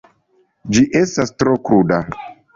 [0.77, 2.03] Ĝi estas tro kruda.